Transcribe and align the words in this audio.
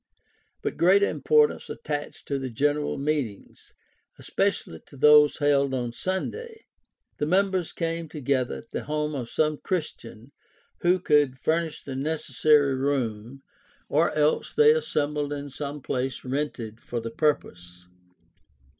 But 0.63 0.77
greater 0.77 1.05
importance 1.07 1.69
attached 1.69 2.27
to 2.27 2.39
the 2.39 2.49
general 2.49 2.97
meetings, 2.97 3.75
especially 4.17 4.79
to 4.87 4.97
those 4.97 5.37
held 5.37 5.75
on 5.75 5.93
Sunday. 5.93 6.65
The 7.19 7.27
members 7.27 7.71
came 7.71 8.09
together 8.09 8.55
at 8.55 8.71
the 8.71 8.85
home 8.85 9.13
of 9.13 9.29
some 9.29 9.57
Christian 9.59 10.31
who 10.79 10.99
could 10.99 11.37
furnish 11.37 11.83
the 11.83 11.95
necessary 11.95 12.73
room, 12.73 13.43
or 13.91 14.11
else 14.15 14.55
they 14.55 14.73
assembled 14.73 15.31
in 15.31 15.51
some 15.51 15.83
place 15.83 16.25
rented 16.25 16.79
for 16.81 16.99
the 16.99 17.11
purpose. 17.11 17.87